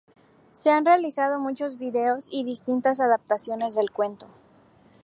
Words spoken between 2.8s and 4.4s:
adaptaciones del cuento.